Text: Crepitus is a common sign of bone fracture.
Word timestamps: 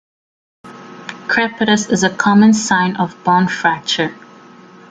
Crepitus 1.27 1.91
is 1.91 2.01
a 2.03 2.09
common 2.09 2.55
sign 2.55 2.95
of 2.95 3.23
bone 3.23 3.47
fracture. 3.47 4.11